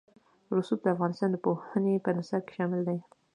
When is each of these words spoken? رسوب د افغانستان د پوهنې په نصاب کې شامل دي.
رسوب 0.57 0.79
د 0.83 0.87
افغانستان 0.95 1.29
د 1.31 1.35
پوهنې 1.45 2.03
په 2.05 2.09
نصاب 2.17 2.41
کې 2.47 2.53
شامل 2.57 2.81
دي. 2.87 2.97